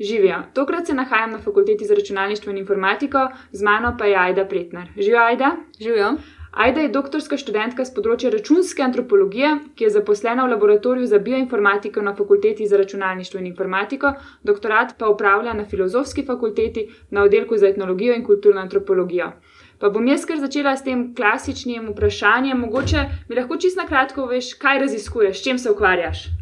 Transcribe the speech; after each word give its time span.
Živijo. 0.00 0.42
Tokrat 0.54 0.86
se 0.86 0.94
nahajam 0.94 1.30
na 1.30 1.38
fakulteti 1.38 1.84
za 1.84 1.94
računalništvo 1.94 2.50
in 2.50 2.58
informatiko, 2.58 3.28
z 3.52 3.62
mano 3.62 3.96
pa 3.98 4.04
je 4.04 4.16
Aida 4.16 4.44
Pretner. 4.44 4.88
Živijo, 4.96 5.22
Aida? 5.22 5.56
Živijo. 5.80 6.14
Aida 6.50 6.80
je 6.80 6.88
doktorska 6.88 7.36
študentka 7.38 7.84
z 7.84 7.92
področja 7.94 8.30
računske 8.34 8.82
antropologije, 8.82 9.50
ki 9.78 9.84
je 9.84 9.90
zaposlena 9.94 10.46
v 10.46 10.50
laboratoriju 10.54 11.06
za 11.06 11.20
bioinformatiko 11.22 12.02
na 12.02 12.14
fakulteti 12.16 12.66
za 12.66 12.80
računalništvo 12.80 13.40
in 13.40 13.46
informatiko, 13.52 14.14
doktorat 14.42 14.96
pa 14.98 15.12
upravlja 15.12 15.54
na 15.54 15.64
filozofski 15.64 16.26
fakulteti 16.26 16.88
na 17.10 17.22
oddelku 17.22 17.56
za 17.56 17.68
etnologijo 17.68 18.16
in 18.18 18.26
kulturno 18.26 18.60
antropologijo. 18.60 19.30
Pa 19.78 19.88
bom 19.88 20.08
jaz 20.08 20.26
kar 20.26 20.40
začela 20.40 20.74
s 20.76 20.84
tem 20.84 21.14
klasičnim 21.14 21.92
vprašanjem. 21.92 22.58
Mogoče 22.66 23.06
mi 23.28 23.36
lahko 23.36 23.56
čisto 23.56 23.82
na 23.82 23.88
kratko 23.88 24.26
veš, 24.26 24.54
kaj 24.58 24.86
raziskuješ, 24.88 25.38
s 25.38 25.44
čim 25.44 25.58
se 25.58 25.70
ukvarjaš. 25.70 26.39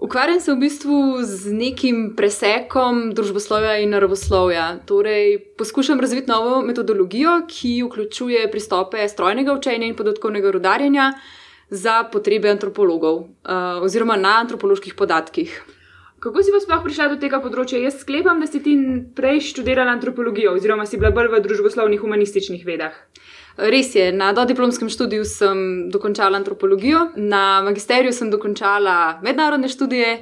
Ukvarjam 0.00 0.40
se 0.40 0.52
v 0.52 0.56
bistvu 0.56 0.98
z 1.28 1.52
nekim 1.52 2.14
presekom 2.16 3.10
družboslovja 3.12 3.74
in 3.84 3.90
naravoslovja. 3.92 4.78
Torej, 4.88 5.36
poskušam 5.60 6.00
razviti 6.00 6.30
novo 6.30 6.62
metodologijo, 6.64 7.42
ki 7.48 7.82
vključuje 7.84 8.46
pristope 8.50 9.04
strojnega 9.08 9.52
učenja 9.52 9.86
in 9.86 9.96
podatkovnega 9.96 10.54
rodarjenja 10.56 11.12
za 11.68 12.04
potrebe 12.12 12.48
antropologov 12.48 13.18
uh, 13.20 13.84
oziroma 13.84 14.16
na 14.16 14.38
antropoloških 14.40 14.96
podatkih. 14.96 15.60
Kako 16.20 16.42
si 16.42 16.52
pa 16.52 16.60
sploh 16.60 16.82
prišla 16.84 17.12
do 17.12 17.20
tega 17.20 17.38
področja? 17.44 17.78
Jaz 17.84 18.00
sklepam, 18.00 18.40
da 18.40 18.48
si 18.48 18.60
ti 18.64 18.74
prej 19.16 19.44
študirala 19.52 19.92
antropologijo, 19.96 20.56
oziroma 20.56 20.84
si 20.88 20.96
bila 21.00 21.12
bolj 21.16 21.28
v 21.32 21.44
družboslovnih 21.44 22.00
humanističnih 22.00 22.64
vedah. 22.64 22.96
Res 23.60 23.94
je, 23.94 24.12
na 24.12 24.32
dodiplomskem 24.32 24.88
študiju 24.88 25.24
sem 25.28 25.90
dokončala 25.92 26.38
antropologijo, 26.38 27.10
na 27.16 27.60
magisteriju 27.66 28.12
sem 28.12 28.30
dokončala 28.30 29.20
mednarodne 29.22 29.68
študije, 29.68 30.14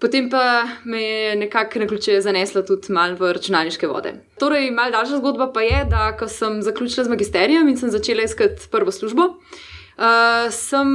potem 0.00 0.30
pa 0.32 0.64
me 0.84 1.02
je 1.02 1.36
nekako 1.36 1.78
na 1.78 1.86
ključe 1.86 2.20
zanesla 2.20 2.62
tudi 2.64 2.92
malo 2.92 3.16
v 3.20 3.32
računalniške 3.36 3.88
vode. 3.88 4.14
Torej, 4.40 4.70
mal 4.70 4.92
daljša 4.92 5.20
zgodba 5.20 5.50
pa 5.52 5.62
je, 5.62 5.84
da 5.90 6.10
ko 6.16 6.28
sem 6.28 6.62
zaključila 6.62 7.04
z 7.04 7.12
magisterijem 7.12 7.68
in 7.68 7.76
sem 7.76 7.90
začela 7.90 8.24
iskati 8.24 8.68
prvo 8.72 8.92
službo, 8.92 9.22
uh, 9.22 10.48
sem 10.50 10.92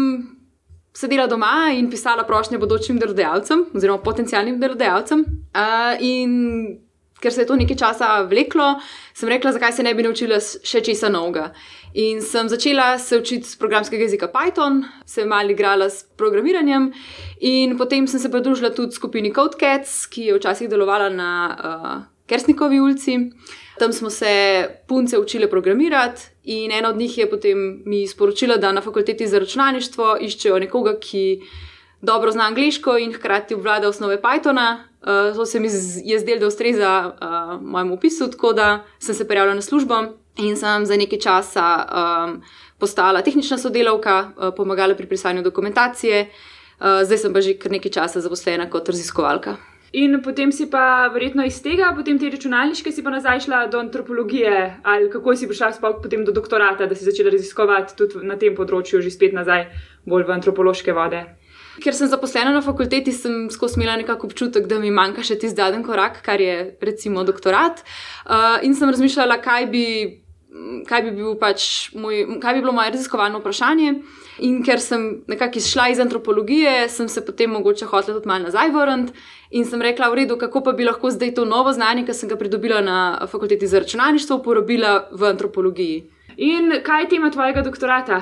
sedela 0.94 1.28
doma 1.28 1.72
in 1.78 1.90
pisala 1.90 2.24
prošnje 2.28 2.58
bodočim 2.58 3.00
delodajalcem, 3.00 3.66
oziroma 3.74 4.02
potencijalnim 4.04 4.60
delodajalcem. 4.60 5.26
Uh, 5.54 5.96
in 6.00 6.40
ker 7.22 7.34
se 7.34 7.42
je 7.42 7.48
to 7.48 7.56
nekaj 7.56 7.78
časa 7.78 8.10
vleklo, 8.28 8.74
sem 9.14 9.30
rekla, 9.30 9.54
zakaj 9.54 9.78
se 9.78 9.86
ne 9.86 9.94
bi 9.94 10.04
naučila 10.04 10.40
še 10.42 10.82
česa 10.82 11.10
novega. 11.10 11.52
In 11.94 12.22
sem 12.24 12.50
začela 12.50 12.98
se 13.00 13.18
učiti 13.20 13.50
z 13.50 13.58
programskega 13.60 14.04
jezika 14.08 14.30
Python, 14.32 14.84
se 15.06 15.26
malo 15.26 15.52
igrala 15.52 15.90
s 15.90 16.06
programiranjem, 16.18 16.92
in 17.40 17.78
potem 17.78 18.08
sem 18.08 18.20
se 18.20 18.32
pridružila 18.32 18.72
tudi 18.76 18.96
skupini 18.96 19.34
CodeCats, 19.36 20.06
ki 20.08 20.30
je 20.30 20.38
včasih 20.40 20.70
delovala 20.72 21.10
na 21.10 21.32
uh, 21.52 21.98
Kersnikovi 22.32 22.80
ulici. 22.80 23.18
Tam 23.80 23.94
smo 23.94 24.10
se 24.10 24.32
punce 24.88 25.20
učile 25.20 25.50
programirati, 25.50 26.22
in 26.44 26.72
ena 26.72 26.90
od 26.90 26.98
njih 26.98 27.18
je 27.18 27.30
potem 27.30 27.82
mi 27.86 28.08
sporočila, 28.08 28.58
da 28.58 28.72
na 28.72 28.82
fakulteti 28.82 29.28
za 29.28 29.40
računalništvo 29.40 30.18
iščejo 30.22 30.60
nekoga, 30.60 30.96
ki 31.00 31.42
dobro 32.02 32.32
zna 32.32 32.48
angliško 32.48 32.98
in 32.98 33.14
hkrati 33.14 33.54
obvlada 33.54 33.90
osnove 33.90 34.22
Pythona. 34.22 34.91
Uh, 35.02 35.36
to 35.36 35.46
se 35.46 35.60
mi 35.60 35.68
je 36.04 36.20
zdelo, 36.20 36.40
da 36.40 36.48
ustreza 36.48 37.14
uh, 37.14 37.62
mojemu 37.62 37.94
opisu, 37.94 38.32
tako 38.32 38.54
da 38.54 38.84
sem 39.00 39.16
se 39.16 39.28
prijavila 39.28 39.56
na 39.56 39.62
službo 39.62 39.96
in 40.38 40.58
sem 40.58 40.86
za 40.86 40.98
nekaj 40.98 41.20
časa 41.20 41.66
um, 41.86 42.42
postala 42.78 43.22
tehnična 43.22 43.58
sodelavka, 43.58 44.32
uh, 44.38 44.54
pomagala 44.58 44.96
pri 44.96 45.08
pisanju 45.08 45.42
dokumentacije, 45.42 46.30
uh, 46.30 47.02
zdaj 47.04 47.18
sem 47.18 47.34
pa 47.34 47.42
že 47.42 47.58
kar 47.58 47.72
nekaj 47.72 47.92
časa 47.92 48.22
zaposlena 48.22 48.70
kot 48.70 48.90
raziskovalka. 48.90 49.58
In 49.92 50.22
potem 50.24 50.52
si 50.52 50.70
pa 50.72 51.10
verjetno 51.12 51.44
iz 51.44 51.58
tega, 51.60 51.90
potem 51.96 52.20
te 52.20 52.30
računalniške, 52.30 52.92
si 52.96 53.04
pa 53.04 53.10
nazaj 53.10 53.42
šla 53.44 53.66
do 53.68 53.80
antropologije, 53.80 54.78
ali 54.84 55.10
kako 55.12 55.36
si 55.36 55.50
prišla 55.50 55.74
sploh 55.76 55.98
potem 56.04 56.24
do 56.26 56.32
doktorata, 56.32 56.86
da 56.86 56.96
si 56.96 57.04
začela 57.04 57.34
raziskovati 57.34 57.98
tudi 57.98 58.22
na 58.24 58.38
tem 58.40 58.56
področju, 58.56 59.02
že 59.02 59.12
spet 59.12 59.34
nazaj, 59.36 59.66
bolj 60.06 60.30
v 60.30 60.38
antropološke 60.38 60.94
vode. 60.96 61.26
Ker 61.80 61.96
sem 61.96 62.10
zaposlena 62.12 62.52
na 62.52 62.62
fakulteti, 62.62 63.14
sem 63.16 63.46
skozi 63.54 63.80
imela 63.80 63.96
nekako 63.96 64.28
občutek, 64.28 64.68
da 64.68 64.80
mi 64.80 64.92
manjka 64.92 65.24
še 65.24 65.38
tisti 65.40 65.56
zadnji 65.62 65.86
korak, 65.88 66.20
kar 66.26 66.42
je 66.42 66.76
recimo 66.84 67.24
doktorat. 67.24 67.80
Uh, 68.26 68.60
in 68.68 68.76
sem 68.76 68.92
razmišljala, 68.92 69.40
kaj 69.46 69.70
bi 69.72 69.86
kaj 70.88 71.04
bi, 71.06 71.12
bil 71.16 71.36
pač 71.40 71.92
moj, 71.96 72.26
kaj 72.42 72.56
bi 72.56 72.64
bilo 72.64 72.74
moje 72.76 72.92
raziskovalno 72.92 73.40
vprašanje. 73.40 73.94
In 74.48 74.60
ker 74.66 74.82
sem 74.84 75.06
nekako 75.32 75.62
izšla 75.62 75.88
iz 75.92 76.02
antropologije, 76.04 76.90
sem 76.90 77.08
se 77.10 77.24
potem 77.26 77.52
mogoče 77.56 77.88
hotela 77.88 78.18
tudi 78.18 78.28
malo 78.28 78.50
nazaj 78.50 78.72
vrniti 78.74 79.14
in 79.52 79.66
sem 79.68 79.82
rekla, 79.84 80.10
v 80.12 80.22
redu, 80.22 80.38
kako 80.40 80.64
pa 80.64 80.74
bi 80.76 80.88
lahko 80.88 81.12
zdaj 81.12 81.34
to 81.36 81.46
novo 81.46 81.74
znanje, 81.76 82.06
ki 82.08 82.16
sem 82.16 82.30
ga 82.30 82.40
pridobila 82.40 82.82
na 82.82 83.28
fakulteti 83.32 83.68
za 83.68 83.80
računalništvo, 83.84 84.40
uporabila 84.40 85.10
v 85.12 85.30
antropologiji. 85.32 86.04
In 86.38 86.80
kaj 86.84 87.04
je 87.04 87.10
tema 87.16 87.32
tvojega 87.32 87.62
doktorata? 87.62 88.22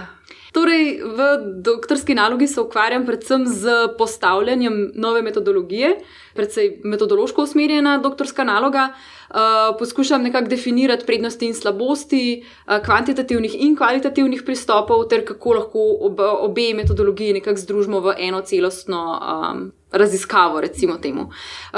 Torej, 0.51 1.01
v 1.05 1.19
doktorski 1.61 2.15
nalogi 2.17 2.47
se 2.47 2.61
ukvarjam 2.61 3.05
predvsem 3.05 3.45
z 3.47 3.69
postavljanjem 3.97 4.91
nove 4.95 5.21
metodologije, 5.21 5.95
predvsem 6.33 6.81
metodološko 6.83 7.43
usmerjena 7.43 7.97
doktorska 7.97 8.43
naloga. 8.43 8.89
Uh, 9.29 9.35
poskušam 9.79 10.23
nekako 10.23 10.49
definirati 10.49 11.05
prednosti 11.05 11.45
in 11.45 11.53
slabosti 11.53 12.41
uh, 12.41 12.79
kvantitativnih 12.85 13.55
in 13.61 13.75
kvalitativnih 13.77 14.41
pristopov, 14.45 15.03
ter 15.07 15.21
kako 15.25 15.53
lahko 15.53 15.83
ob, 16.01 16.19
obe 16.19 16.73
metodologiji 16.73 17.33
nekako 17.33 17.61
združimo 17.61 17.99
v 17.99 18.15
eno 18.17 18.41
celostno 18.41 19.19
um, 19.21 19.71
raziskavo. 19.91 20.61
Uh, 20.65 21.29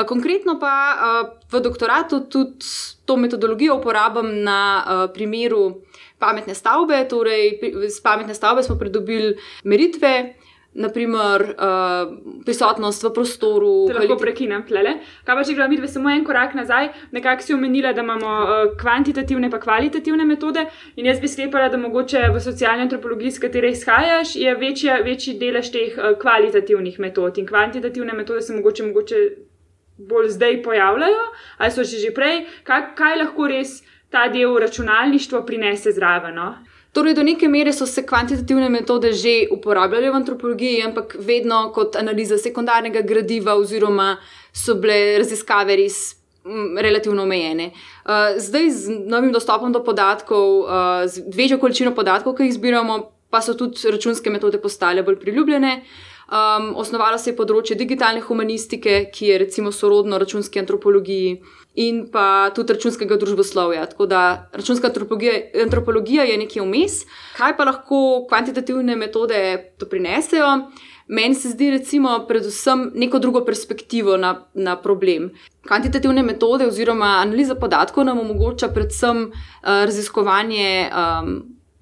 konkretno 0.08 0.60
pa 0.60 0.96
uh, 0.96 1.30
v 1.52 1.60
doktoratu 1.60 2.20
tudi 2.20 2.66
to 3.06 3.18
metodologijo 3.18 3.76
uporabljam 3.76 4.44
na 4.44 4.84
uh, 4.86 5.14
primeru 5.14 5.82
pametne 6.22 6.56
stavbe. 6.56 7.02
Torej, 7.10 7.60
z 7.90 8.00
pametne 8.06 8.38
stavbe 8.38 8.64
smo 8.64 8.78
pridobili 8.80 9.36
meritve. 9.64 10.16
Naprimer, 10.72 11.42
uh, 11.60 12.12
prisotnost 12.46 13.04
v 13.04 13.10
prostoru. 13.12 13.72
Te 13.90 13.96
lahko 13.98 14.16
prekinem, 14.16 14.62
tlele. 14.64 14.94
Kaj 15.28 15.36
pa 15.36 15.44
če 15.44 15.56
gremo 15.58 15.74
mi 15.74 15.80
dve 15.82 15.90
samo 15.92 16.08
en 16.14 16.24
korak 16.24 16.56
nazaj, 16.56 16.88
nekako 17.12 17.44
si 17.44 17.52
omenila, 17.52 17.92
da 17.92 18.06
imamo 18.06 18.30
uh, 18.40 18.62
kvantitativne 18.80 19.50
in 19.52 19.58
kvalitativne 19.66 20.24
metode. 20.24 20.64
In 20.96 21.12
jaz 21.12 21.20
bi 21.20 21.28
sklepala, 21.28 21.68
da 21.68 21.76
mogoče 21.76 22.24
v 22.32 22.40
socialni 22.40 22.88
antropologiji, 22.88 23.34
iz 23.36 23.44
katere 23.44 23.74
izhajaš, 23.76 24.38
je 24.40 24.56
večja, 24.56 25.02
večji 25.04 25.36
delež 25.44 25.74
teh 25.76 26.00
uh, 26.00 26.16
kvalitativnih 26.24 27.04
metod. 27.04 27.44
In 27.44 27.52
kvantitativne 27.52 28.16
metode 28.16 28.42
se 28.42 28.56
mogoče, 28.56 28.88
mogoče 28.94 29.24
bolj 30.08 30.30
zdaj 30.40 30.62
pojavljajo, 30.64 31.26
ali 31.58 31.72
so 31.76 31.84
še 31.84 32.00
že 32.00 32.16
prej. 32.16 32.46
Kaj, 32.64 32.94
kaj 32.96 33.20
lahko 33.26 33.52
res? 33.52 33.82
Ta 34.12 34.28
del 34.28 34.58
računalništva 34.60 35.46
prinese 35.46 35.92
zraven. 35.92 36.36
No? 36.36 36.54
Torej, 36.92 37.14
do 37.16 37.24
neke 37.24 37.48
mere 37.48 37.72
so 37.74 37.86
se 37.88 38.04
kvantitativne 38.06 38.68
metode 38.70 39.14
že 39.16 39.48
uporabljale 39.52 40.10
v 40.12 40.16
antropologiji, 40.20 40.82
ampak 40.84 41.16
vedno 41.20 41.70
kot 41.72 41.96
analiza 41.96 42.38
sekundarnega 42.38 43.02
gradiva, 43.02 43.56
oziroma 43.56 44.18
so 44.54 44.76
bile 44.76 45.18
raziskave 45.24 45.78
res 45.80 46.02
m, 46.44 46.76
relativno 46.78 47.24
omejene. 47.24 47.72
Uh, 47.72 48.36
zdaj, 48.38 48.70
z 48.70 49.00
novim 49.08 49.32
dostopom 49.32 49.72
do 49.72 49.80
podatkov, 49.84 50.60
uh, 50.66 51.08
z 51.08 51.24
večjo 51.36 51.62
količino 51.64 51.96
podatkov, 51.96 52.36
ki 52.36 52.50
jih 52.50 52.58
zbiramo, 52.60 53.00
pa 53.32 53.40
so 53.40 53.56
tudi 53.56 53.88
računske 53.88 54.30
metode 54.30 54.60
postale 54.60 55.04
bolj 55.04 55.22
priljubljene. 55.24 55.78
Um, 56.32 56.74
osnovalo 56.76 57.18
se 57.20 57.32
je 57.32 57.38
področje 57.40 57.76
digitalne 57.80 58.20
humanistike, 58.24 59.06
ki 59.16 59.32
je 59.32 59.40
recimo 59.46 59.72
sorodno 59.72 60.20
računski 60.20 60.60
antropologiji 60.60 61.40
in 61.76 62.06
pa 62.12 62.52
tudi 62.56 62.74
računskega 62.74 63.16
družboslovja. 63.18 63.86
Tako 63.86 64.06
da 64.06 64.50
računska 64.54 64.88
antropologija, 64.88 65.34
antropologija 65.64 66.24
je 66.24 66.38
nekaj 66.38 66.64
vmes. 66.66 67.04
Kaj 67.38 67.58
pa 67.58 67.64
lahko 67.64 68.26
kvantitativne 68.30 68.96
metode 68.96 69.72
doprinesejo? 69.80 70.72
Meni 71.12 71.36
se 71.36 71.50
zdi, 71.50 71.72
recimo, 71.72 72.26
predvsem 72.28 72.92
neko 72.96 73.20
drugo 73.20 73.46
perspektivo 73.46 74.18
na, 74.18 74.46
na 74.54 74.78
problem. 74.80 75.32
Kvantitativne 75.68 76.24
metode 76.24 76.68
oziroma 76.68 77.18
analiza 77.20 77.56
podatkov 77.56 78.06
nam 78.06 78.20
omogoča 78.20 78.70
predvsem 78.72 79.26
uh, 79.28 79.34
raziskovanje 79.64 80.88
um, 80.88 81.34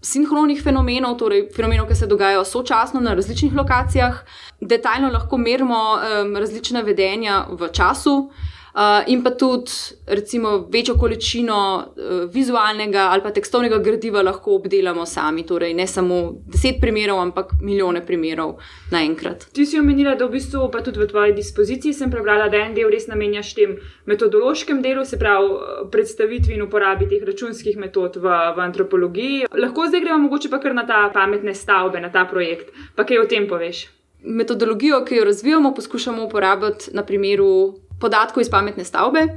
sinhronih 0.01 0.63
fenomenov, 0.63 1.17
torej 1.19 1.49
fenomenov, 1.55 1.87
ki 1.87 1.95
se 1.95 2.07
dogajajo 2.07 2.45
sočasno 2.45 2.99
na 2.99 3.13
različnih 3.13 3.53
lokacijah. 3.53 4.23
Detaljno 4.61 5.11
lahko 5.13 5.37
merimo 5.37 5.77
um, 5.77 6.35
različna 6.35 6.81
vedenja 6.81 7.45
v 7.49 7.69
času. 7.73 8.31
Uh, 8.73 9.03
in 9.07 9.23
pa 9.23 9.31
tudi, 9.31 9.71
recimo, 10.05 10.67
večjo 10.69 10.95
količino 10.97 11.57
uh, 11.77 12.33
vizualnega 12.33 13.07
ali 13.11 13.21
pa 13.23 13.31
tekstovnega 13.31 13.77
gradiva 13.77 14.21
lahko 14.21 14.55
obdelamo 14.55 15.05
sami. 15.05 15.45
Torej, 15.45 15.73
ne 15.73 15.87
samo 15.87 16.19
deset 16.45 16.77
primerov, 16.81 17.19
ampak 17.19 17.53
milijone 17.61 18.05
primerov 18.05 18.59
naenkrat. 18.91 19.47
Ti 19.53 19.65
si 19.65 19.79
omenila, 19.79 20.13
da 20.15 20.27
v 20.27 20.37
bistvu, 20.37 20.67
pa 20.71 20.83
tudi 20.85 20.99
v 20.99 21.07
tvoji 21.09 21.33
dispoziciji, 21.33 21.93
sem 21.93 22.11
prebrala, 22.11 22.49
da 22.49 22.61
en 22.61 22.77
del 22.77 22.91
res 22.93 23.09
namenjaš 23.09 23.55
tem 23.57 23.75
metodološkem 24.05 24.83
delu, 24.85 25.05
se 25.05 25.17
pravi 25.17 25.89
predstavitvi 25.91 26.53
in 26.53 26.67
uporabi 26.67 27.09
teh 27.09 27.25
računskih 27.25 27.77
metod 27.77 28.21
v, 28.21 28.37
v 28.55 28.65
antropologiji. 28.69 29.49
Lahko 29.57 29.89
zdaj 29.89 30.05
gremo 30.05 30.21
mogoče 30.27 30.53
pa 30.53 30.61
kar 30.61 30.77
na 30.77 30.85
ta 30.85 31.07
pametne 31.13 31.57
stavbe, 31.57 31.99
na 31.99 32.13
ta 32.13 32.27
projekt. 32.29 32.69
Pa 32.95 33.03
kaj 33.03 33.25
o 33.25 33.27
tem 33.29 33.49
poveš? 33.49 33.87
Metodologijo, 34.23 35.05
ki 35.05 35.15
jo 35.15 35.25
razvijamo, 35.25 35.73
poskušamo 35.73 36.23
uporabiti 36.23 36.91
na 36.93 37.05
primeru 37.07 37.79
podatkov 37.99 38.41
iz 38.41 38.49
pametne 38.49 38.85
stavbe. 38.85 39.27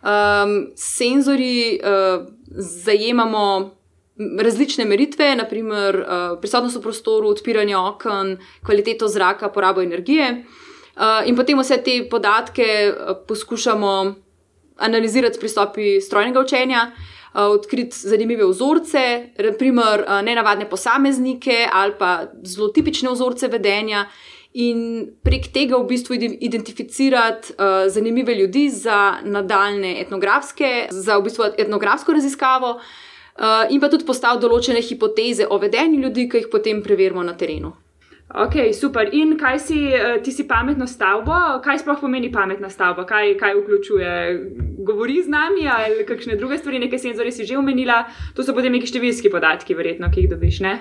Um, 0.00 0.70
senzori 0.76 1.80
uh, 1.80 2.24
zajemamo 2.56 3.70
različne 4.40 4.84
meritve, 4.84 5.34
naprimer 5.36 5.96
uh, 5.96 6.38
prisotnost 6.40 6.76
v 6.76 6.82
prostoru, 6.82 7.28
odpiranje 7.28 7.76
okn, 7.76 8.34
kvaliteto 8.66 9.08
zraka, 9.08 9.48
porabo 9.48 9.82
energije. 9.82 10.44
Uh, 10.96 11.22
in 11.24 11.36
potem 11.36 11.58
vse 11.58 11.80
te 11.84 12.02
podatke 12.10 12.66
uh, 12.90 13.16
poskušamo 13.28 14.14
analizirati 14.80 15.36
s 15.36 15.40
pristopi 15.40 16.00
strojnega 16.00 16.40
učenja, 16.40 16.90
uh, 16.90 17.40
odkriti 17.54 17.96
zanimive 17.96 18.44
vzorce, 18.44 19.30
naprimer 19.38 20.04
uh, 20.04 20.20
nenavadne 20.24 20.68
posameznike 20.68 21.66
ali 21.72 21.96
pa 21.98 22.26
zelo 22.44 22.68
tipične 22.68 23.12
vzorce 23.12 23.48
vedenja. 23.48 24.06
In 24.58 25.06
prek 25.22 25.52
tega 25.54 25.78
v 25.78 25.86
bistvu 25.86 26.16
identificirati 26.42 27.52
uh, 27.54 27.86
zanimive 27.86 28.34
ljudi 28.34 28.64
za 28.70 29.20
nadaljne 29.22 30.00
etnografske, 30.00 30.88
za 30.90 31.18
v 31.18 31.28
bistvu 31.28 31.52
etnografsko 31.58 32.12
raziskavo, 32.12 32.72
uh, 32.80 33.70
in 33.70 33.78
pa 33.80 33.88
tudi 33.92 34.08
postaviti 34.08 34.42
določene 34.42 34.82
hipoteze 34.82 35.46
o 35.46 35.58
vedenju 35.62 36.02
ljudi, 36.02 36.26
ki 36.28 36.42
jih 36.42 36.50
potem 36.50 36.82
preverimo 36.82 37.22
na 37.22 37.36
terenu. 37.38 37.70
Ok, 38.30 38.70
super. 38.72 39.08
In 39.12 39.34
kaj 39.38 39.58
si 39.58 39.78
eh, 39.90 40.20
ti 40.22 40.30
si 40.30 40.46
pametno 40.46 40.86
stavbo? 40.86 41.34
Kaj 41.64 41.80
sploh 41.82 41.98
pomeni 41.98 42.30
pametna 42.30 42.70
stavba? 42.70 43.02
Kaj, 43.02 43.34
kaj 43.40 43.56
vključuje? 43.58 44.12
Govori 44.86 45.22
z 45.22 45.28
nami 45.28 45.66
ali 45.66 46.06
kakšne 46.06 46.36
druge 46.38 46.58
stvari, 46.58 46.78
nekaj 46.78 46.98
senzorje 46.98 47.32
si 47.32 47.46
že 47.46 47.58
omenila, 47.58 48.04
to 48.34 48.46
so 48.46 48.54
potem 48.54 48.72
neki 48.72 48.86
številski 48.86 49.32
podatki, 49.34 49.74
verjetno, 49.74 50.12
ki 50.14 50.22
jih 50.22 50.30
dobiš, 50.30 50.60
ne? 50.62 50.74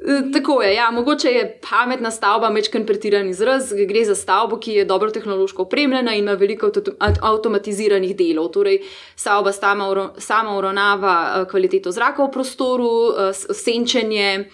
E, 0.00 0.32
tako 0.32 0.62
je, 0.62 0.74
ja, 0.74 0.90
mogoče 0.90 1.28
je 1.28 1.58
pametna 1.70 2.10
stavba 2.10 2.48
večkrat 2.48 2.86
pretiran 2.86 3.28
izraz. 3.28 3.72
Gre 3.88 4.04
za 4.04 4.14
stavbo, 4.14 4.56
ki 4.60 4.72
je 4.72 4.84
dobro 4.84 5.10
tehnološko 5.10 5.62
opremljena 5.62 6.14
in 6.14 6.24
ima 6.24 6.32
veliko 6.32 6.70
avtomatiziranih 7.20 8.16
delov. 8.16 8.48
Torej, 8.48 8.80
stavba 9.16 9.52
sama 10.18 10.56
uravnava 10.58 11.16
e, 11.36 11.44
kvaliteto 11.50 11.92
zraka 11.92 12.24
v 12.24 12.32
prostoru, 12.32 12.90
e, 13.12 13.32
senčenje, 13.34 14.48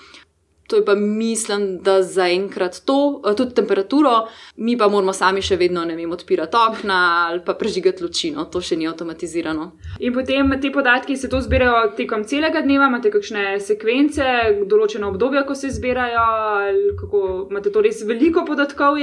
To 0.67 0.77
je 0.77 0.85
pa 0.85 0.95
mislim, 0.95 1.79
da 1.83 2.03
zaenkrat 2.03 2.81
to, 2.85 3.23
eh, 3.27 3.35
tudi 3.37 3.55
temperaturo, 3.55 4.27
mi 4.57 4.77
pa 4.79 4.89
moramo 4.89 5.13
sami 5.13 5.43
še 5.43 5.57
vedno, 5.57 5.85
ne 5.85 5.97
vem, 5.97 6.11
odpirati 6.13 6.57
okna 6.57 7.29
ali 7.29 7.41
pa 7.45 7.55
prežigati 7.55 8.03
lučino, 8.03 8.45
to 8.45 8.61
še 8.61 8.77
ni 8.77 8.89
avtomatizirano. 8.89 9.71
In 10.01 10.15
potem 10.15 10.51
te 10.61 10.71
podatki 10.73 11.17
se 11.17 11.29
to 11.29 11.41
zbirajo 11.41 11.93
tekom 11.97 12.25
celega 12.25 12.61
dneva, 12.61 12.89
imate 12.91 13.11
kakšne 13.11 13.61
sekvence, 13.61 14.25
določeno 14.67 15.11
obdobje, 15.13 15.45
ko 15.47 15.55
se 15.55 15.71
zbirajo, 15.71 16.27
kako 17.01 17.23
imate 17.51 17.71
to 17.71 17.83
res 17.85 18.03
veliko 18.03 18.45
podatkov, 18.45 18.99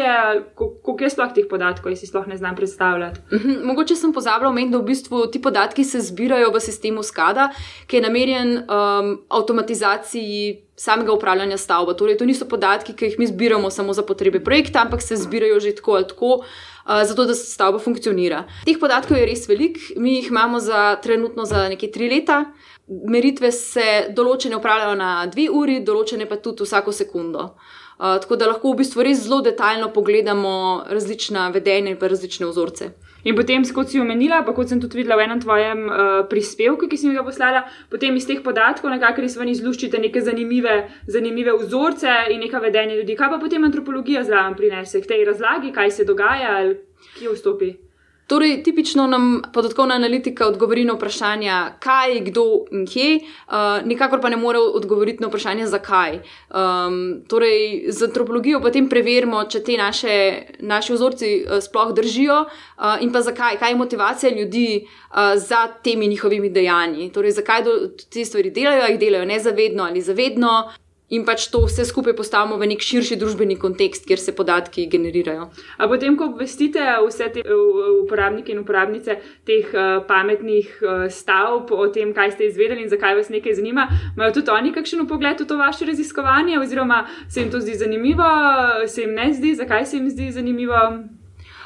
koliko 0.55 1.03
je 1.03 1.09
sploh 1.09 1.33
teh 1.33 1.47
podatkov, 1.49 1.93
jaz 1.93 2.03
si 2.03 2.11
sploh 2.11 2.27
ne 2.27 2.37
znam 2.37 2.55
predstavljati. 2.55 3.23
Mhm, 3.31 3.63
mogoče 3.67 3.95
sem 3.95 4.13
pozabila 4.13 4.49
omeniti, 4.49 4.73
da 4.75 4.81
v 4.81 4.89
bistvu 4.91 5.25
ti 5.31 5.41
podatki 5.41 5.83
se 5.83 6.01
zbirajo 6.01 6.51
v 6.51 6.59
sistemu 6.59 7.03
SCADA, 7.03 7.49
ki 7.87 7.97
je 7.97 8.01
namenjen 8.01 8.57
um, 8.63 9.15
avtomatizaciji 9.29 10.63
samega 10.75 11.13
upravljanja 11.13 11.57
stavbe. 11.57 11.93
Torej, 11.97 12.17
to 12.17 12.25
niso 12.25 12.47
podatki, 12.49 12.93
ki 12.93 13.05
jih 13.05 13.19
mi 13.19 13.27
zbiramo 13.27 13.69
samo 13.69 13.93
za 13.93 14.03
potrebe 14.03 14.39
projekta, 14.43 14.81
ampak 14.81 15.01
se 15.01 15.15
zbirajo 15.15 15.59
že 15.59 15.75
tako 15.75 15.91
ali 15.91 16.07
tako, 16.07 16.31
uh, 16.35 17.03
zato 17.05 17.25
da 17.25 17.35
stavba 17.35 17.79
funkcionira. 17.79 18.43
Teh 18.65 18.79
podatkov 18.79 19.17
je 19.17 19.25
res 19.25 19.47
velik, 19.49 19.77
mi 19.95 20.17
jih 20.17 20.31
imamo 20.31 20.59
za 20.59 20.95
trenutno 20.95 21.45
za 21.45 21.69
nekaj 21.69 21.91
tri 21.91 22.09
leta. 22.09 22.45
Meritve 22.87 23.51
se 23.51 24.09
določene 24.09 24.57
upravljajo 24.57 24.95
na 24.95 25.25
dve 25.25 25.47
uri, 25.49 25.79
določene 25.85 26.27
pa 26.27 26.35
tudi 26.35 26.65
vsako 26.65 26.91
sekundo. 26.91 27.53
Uh, 27.99 28.17
tako 28.19 28.35
da 28.35 28.49
lahko 28.49 28.73
v 28.73 28.81
bistvu 28.81 29.03
res 29.05 29.23
zelo 29.23 29.41
detaljno 29.41 29.91
pogledamo 29.93 30.83
različna 30.89 31.49
vedenja 31.53 31.93
in 31.93 31.99
različne 32.01 32.49
vzorce. 32.49 32.93
In 33.23 33.35
potem, 33.35 33.63
kot 33.63 33.87
si 33.87 34.01
omenila, 34.03 34.41
pa 34.43 34.51
kot 34.55 34.67
sem 34.67 34.81
tudi 34.83 34.99
videla 34.99 35.15
v 35.15 35.27
enem 35.27 35.39
tvojem 35.39 35.85
uh, 35.87 36.15
prispevku, 36.27 36.89
ki 36.91 36.99
si 36.99 37.07
mi 37.07 37.15
ga 37.15 37.23
poslala, 37.23 37.63
potem 37.89 38.15
iz 38.19 38.27
teh 38.27 38.41
podatkov 38.43 38.91
nekako 38.91 39.23
res 39.23 39.37
ven 39.39 39.51
izluščite 39.53 40.01
neke 40.03 40.23
zanimive, 40.25 40.75
zanimive 41.07 41.55
vzorce 41.61 42.17
in 42.35 42.43
neka 42.43 42.59
vedenja 42.59 42.99
ljudi. 42.99 43.15
Kaj 43.15 43.31
pa 43.31 43.39
potem 43.39 43.63
antropologija 43.63 44.25
zraven 44.27 44.59
prinese 44.59 44.99
k 44.99 45.13
tej 45.13 45.25
razlagi, 45.31 45.71
kaj 45.71 45.95
se 45.95 46.07
dogaja 46.09 46.57
ali 46.59 46.77
kje 47.15 47.31
vstopi? 47.31 47.71
Torej, 48.33 48.63
tipično 48.63 49.07
nam 49.07 49.41
podatkovna 49.53 49.95
analitika 49.95 50.47
odgovori 50.47 50.85
na 50.85 50.93
vprašanje, 50.93 51.51
kaj, 51.79 52.19
kdo 52.19 52.43
in 52.71 52.87
kje, 52.89 53.19
uh, 53.19 53.85
nikakor 53.85 54.21
pa 54.21 54.29
ne 54.29 54.39
more 54.41 54.57
odgovoriti 54.59 55.21
na 55.21 55.27
vprašanje, 55.29 55.67
zakaj. 55.67 56.15
Um, 56.15 56.95
torej, 57.29 57.91
z 57.93 58.07
antropologijo 58.09 58.57
potem 58.61 58.89
preverimo, 58.89 59.43
če 59.45 59.61
te 59.63 59.77
naše, 59.77 60.15
naše 60.65 60.97
vzorci 60.97 61.29
uh, 61.43 61.61
sploh 61.61 61.93
držijo 61.93 62.39
uh, 62.41 62.95
in 63.05 63.13
pa 63.13 63.21
zakaj, 63.21 63.59
kaj 63.61 63.71
je 63.71 63.77
motivacija 63.77 64.33
ljudi 64.33 64.81
uh, 64.81 65.37
za 65.37 65.67
temi 65.83 66.07
njihovimi 66.07 66.49
dejanji. 66.49 67.11
Torej, 67.13 67.37
zakaj 67.37 67.69
te 68.09 68.25
stvari 68.25 68.49
delajo, 68.49 68.89
jih 68.95 68.99
delajo 68.99 69.29
nezavedno 69.29 69.83
ali 69.83 70.01
zavedno, 70.01 70.71
in 71.09 71.25
pač 71.25 71.47
to 71.51 71.65
vse 71.65 71.85
skupaj 71.85 72.15
postavimo 72.15 72.57
v 72.57 72.69
nek 72.71 72.81
širši 72.81 73.17
družbeni 73.19 73.57
kontekst, 73.59 74.05
kjer 74.07 74.19
se 74.19 74.33
podatki 74.35 74.87
generirajo. 74.89 75.49
A 75.77 75.87
potem, 75.87 76.15
ko 76.17 76.29
obvestite 76.31 76.81
vse 77.05 77.29
te 77.35 77.43
uporabnike 78.03 78.53
in 78.53 78.63
uporabnice 78.63 79.19
teh 79.47 79.73
uh, 79.73 80.01
pametnih 80.07 80.69
uh, 80.81 81.05
stavb 81.11 81.73
o 81.75 81.87
tem, 81.93 82.13
kaj 82.15 82.37
ste 82.37 82.49
izvedeli 82.49 82.85
in 82.85 82.91
zakaj 82.91 83.17
vas 83.19 83.29
nekaj 83.33 83.59
zanima, 83.59 83.87
imajo 84.15 84.39
tudi 84.39 84.55
oni 84.55 84.73
kakšen 84.73 85.07
pogled 85.07 85.41
v 85.41 85.49
to 85.49 85.57
vaše 85.59 85.85
raziskovanje, 85.85 86.59
oziroma 86.59 87.03
se 87.29 87.43
jim 87.43 87.51
to 87.51 87.59
zdi 87.59 87.75
zanimivo, 87.77 88.29
se 88.87 89.03
jim 89.03 89.13
ne 89.13 89.33
zdi, 89.33 89.55
zakaj 89.59 89.85
se 89.85 89.97
jim 89.97 90.09
zdi 90.09 90.31
zanimivo. 90.31 90.79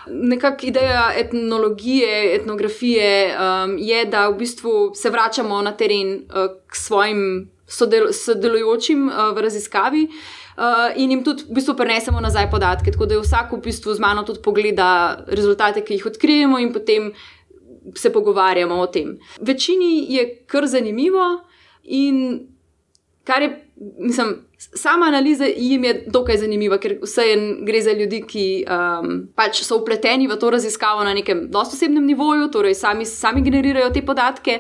Nekakšna 0.08 0.70
ideja 0.70 1.12
etnologije, 1.20 2.36
etnografije 2.36 3.36
um, 3.36 3.76
je, 3.78 4.06
da 4.06 4.30
v 4.30 4.38
bistvu 4.40 4.96
se 4.96 5.10
vračamo 5.10 5.62
na 5.62 5.76
teren 5.76 6.14
uh, 6.14 6.48
k 6.68 6.76
svojim 6.76 7.50
sodel, 7.68 8.12
sodelujočim 8.14 9.08
uh, 9.08 9.32
v 9.36 9.46
raziskavi. 9.46 10.04
Uh, 10.58 10.90
in 10.98 11.12
jim 11.12 11.24
tudi 11.24 11.46
v 11.46 11.60
bistvu 11.60 11.76
prenesemo 11.78 12.22
nazaj 12.22 12.50
podatke, 12.50 12.92
tako 12.92 13.06
da 13.06 13.14
je 13.14 13.22
vsak 13.22 13.52
v 13.54 13.62
bistvu 13.68 13.94
z 13.94 14.02
mano 14.02 14.24
tudi 14.26 14.42
pogleda 14.42 15.24
rezultate, 15.28 15.84
ki 15.86 16.00
jih 16.00 16.06
odkrijemo, 16.10 16.60
in 16.60 16.74
potem 16.74 17.12
se 17.96 18.10
pogovarjamo 18.10 18.76
o 18.76 18.88
tem. 18.88 19.20
Večini 19.42 20.08
je 20.14 20.26
kar 20.48 20.66
zanimivo, 20.68 21.44
in 21.84 22.48
kar 23.24 23.42
je, 23.42 23.52
mislim, 24.00 24.48
sama 24.58 25.06
analiza 25.06 25.46
jim 25.46 25.84
je 25.84 26.04
dokaj 26.08 26.38
zanimiva, 26.38 26.78
ker 26.78 26.98
vse 27.02 27.22
je, 27.22 27.38
gre 27.68 27.82
za 27.82 27.92
ljudi, 27.92 28.22
ki 28.28 28.46
um, 28.66 29.10
pač 29.36 29.62
so 29.64 29.78
upleteni 29.82 30.28
v 30.28 30.38
to 30.40 30.50
raziskavo 30.50 31.04
na 31.04 31.14
nekem 31.14 31.48
dosto 31.52 31.76
osebnem 31.76 32.06
nivoju, 32.06 32.48
torej 32.52 32.76
sami, 32.76 33.06
sami 33.06 33.44
generirajo 33.46 33.92
te 33.94 34.02
podatke. 34.06 34.60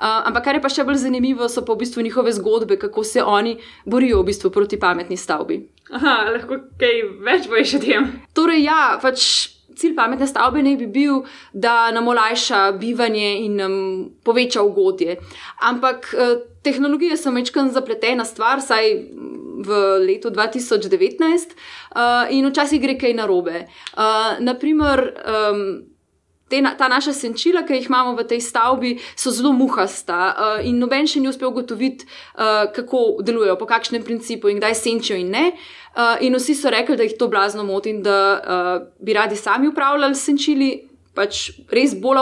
Uh, 0.00 0.24
ampak 0.30 0.44
kar 0.44 0.56
je 0.56 0.62
pa 0.64 0.70
še 0.72 0.84
bolj 0.88 1.02
zanimivo, 1.02 1.44
so 1.52 1.60
pa 1.60 1.74
v 1.76 1.82
bistvu 1.82 2.00
njihove 2.06 2.32
zgodbe, 2.32 2.78
kako 2.80 3.04
se 3.04 3.20
oni 3.20 3.58
borijo 3.84 4.22
v 4.22 4.30
bistvu 4.30 4.48
proti 4.50 4.78
pametni 4.80 5.16
stavbi. 5.20 5.60
Aha, 5.92 6.30
lahko 6.32 6.56
kaj 6.80 7.02
več 7.26 7.48
boš 7.52 7.74
o 7.76 7.80
tem. 7.82 8.06
Torej, 8.32 8.62
ja, 8.64 8.96
pač 9.02 9.26
cilj 9.76 9.92
pametne 9.98 10.24
stavbe 10.28 10.62
naj 10.64 10.78
bi 10.80 10.88
bil, 10.94 11.20
da 11.52 11.90
nam 11.92 12.08
olajša 12.08 12.62
bivanje 12.80 13.28
in 13.44 13.60
nam 13.60 13.74
poveča 14.24 14.64
ugodje. 14.64 15.18
Ampak 15.68 16.08
uh, 16.14 16.32
tehnologije 16.64 17.20
so 17.20 17.34
večkrat 17.36 17.72
zapletena 17.76 18.24
stvar, 18.24 18.64
saj. 18.64 18.94
V 19.60 19.76
letu 20.00 20.30
2019, 20.32 21.50
uh, 21.92 22.30
in 22.32 22.46
včasih 22.48 22.80
gre 22.80 22.94
kaj 22.96 23.12
narobe. 23.18 23.66
Uh, 23.92 24.38
naprimer, 24.40 25.02
um, 25.20 25.60
te, 26.50 26.60
ta 26.78 26.88
naša 26.90 27.14
senčila, 27.16 27.62
ki 27.66 27.78
jih 27.78 27.88
imamo 27.88 28.16
v 28.18 28.26
tej 28.28 28.42
stavbi, 28.44 28.96
so 29.16 29.32
zelo 29.34 29.52
muhasta 29.56 30.20
uh, 30.30 30.66
in 30.66 30.80
noben 30.82 31.08
še 31.08 31.22
ni 31.22 31.30
uspel 31.30 31.52
ugotoviti, 31.52 32.08
uh, 32.34 32.66
kako 32.74 33.22
delujejo, 33.24 33.56
po 33.60 33.68
kakšnem 33.70 34.04
principu 34.06 34.50
in 34.50 34.60
kdaj 34.60 34.76
senčijo 34.82 35.18
in 35.20 35.32
ne. 35.34 35.46
Uh, 35.94 36.18
in 36.26 36.34
vsi 36.38 36.54
so 36.58 36.70
rekli, 36.70 36.98
da 36.98 37.06
jih 37.06 37.16
to 37.18 37.30
blazno 37.30 37.64
moti 37.66 37.94
in 37.94 38.02
da 38.02 38.18
uh, 38.38 38.72
bi 39.00 39.16
radi 39.16 39.38
sami 39.38 39.70
upravljali 39.70 40.18
senčili. 40.18 40.70
Pač 41.10 41.48
res 41.74 41.96
bolj, 41.98 42.20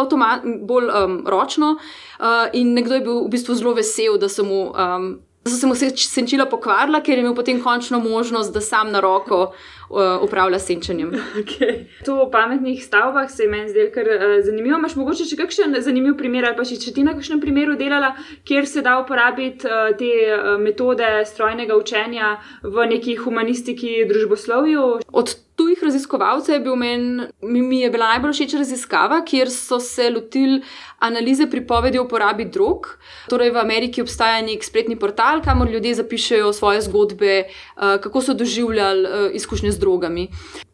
bolj 0.64 0.86
um, 0.88 1.18
ročno, 1.28 1.74
uh, 1.76 2.46
in 2.56 2.72
nekdo 2.72 2.96
je 2.96 3.04
bil 3.04 3.18
v 3.26 3.32
bistvu 3.34 3.58
zelo 3.58 3.74
vesel, 3.76 4.16
da 4.16 4.30
so 4.32 4.46
mu, 4.48 4.62
um, 4.72 5.10
da 5.48 5.56
so 5.56 5.74
se 5.74 5.90
senčila 5.96 6.46
pokvarila, 6.46 7.00
ker 7.00 7.18
je 7.18 7.24
imel 7.24 7.34
potem 7.34 7.62
končno 7.62 8.00
možnost, 8.00 8.52
da 8.52 8.60
sam 8.60 8.92
na 8.92 9.00
roko 9.00 9.40
uh, 9.88 10.22
upravlja 10.22 10.58
senčenjem. 10.58 11.12
Okay. 11.38 11.86
To 12.04 12.20
o 12.22 12.30
pametnih 12.30 12.84
stavbah 12.84 13.30
se 13.30 13.46
meni 13.46 13.68
zdelo 13.68 13.90
kar 13.94 14.06
uh, 14.06 14.44
zanimivo. 14.44 14.78
Imáš 14.78 14.96
mogoče 14.96 15.24
še 15.24 15.36
kakšen 15.38 15.76
zanimiv 15.80 16.16
primer, 16.18 16.44
ali 16.44 16.56
pa 16.56 16.66
še 16.68 16.76
če 16.82 16.92
ti 16.94 17.04
na 17.06 17.14
kakšnem 17.16 17.40
primeru 17.40 17.76
delala, 17.78 18.12
kjer 18.44 18.66
se 18.66 18.82
da 18.84 18.98
uporabiti 19.00 19.66
uh, 19.66 19.90
te 19.98 20.12
uh, 20.28 20.54
metode 20.60 21.08
strojnega 21.26 21.76
učenja 21.78 22.36
v 22.62 22.88
neki 22.94 23.16
humanistiki, 23.22 24.02
družboslovju? 24.10 24.88
Od 25.12 25.36
tujih 25.58 25.82
raziskovalcev 25.82 26.54
je 26.54 26.60
bil 26.62 26.76
meni, 26.78 27.26
mi 27.42 27.80
je 27.80 27.90
bila 27.90 28.12
najbolj 28.12 28.36
všeč 28.36 28.54
raziskava, 28.60 29.18
kjer 29.26 29.50
so 29.50 29.80
se 29.82 30.10
lotili 30.14 30.60
analize 31.04 31.48
pripovedi 31.50 31.98
o 31.98 32.04
uporabi 32.06 32.46
drog. 32.46 32.86
Torej, 33.28 33.50
v 33.56 33.60
Ameriki 33.62 34.02
obstaja 34.02 34.40
nek 34.46 34.64
spletni 34.64 34.96
portal, 34.98 35.42
kamor 35.44 35.70
ljudje 35.70 35.98
zapišajo 35.98 36.52
svoje 36.52 36.86
zgodbe, 36.86 37.42
uh, 37.44 37.98
kako 38.02 38.22
so 38.22 38.34
doživljali 38.34 39.04
uh, 39.04 39.34
izkušnje 39.34 39.74
z 39.74 39.78
drogami. 39.78 40.28